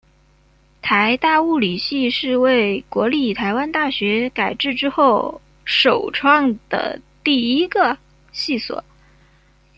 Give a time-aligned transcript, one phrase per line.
[0.81, 7.95] 台大物理系是为国立台湾大学改制之后首创的第一个
[8.31, 8.83] 系所。